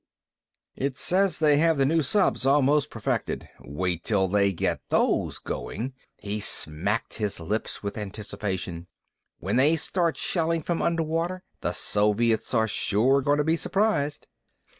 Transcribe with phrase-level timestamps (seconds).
[0.75, 3.47] "It says they have the new subs almost perfected.
[3.59, 8.87] Wait until they get those going." He smacked his lips with anticipation.
[9.37, 14.25] "When they start shelling from underwater, the Soviets are sure going to be surprised."